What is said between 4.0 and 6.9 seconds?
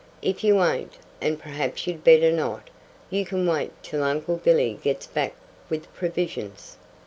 Uncle Billy gets back with provisions."